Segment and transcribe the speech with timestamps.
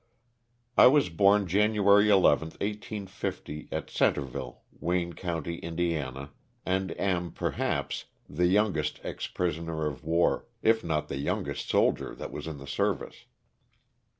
[0.79, 6.29] T WAS born January 11, 1850, at Centreville, Wayne ^ county, Ind.,
[6.65, 12.31] and am, perhaps, the youngest ex prisoner of war, if not the youngest soldier that
[12.31, 13.25] was in the service.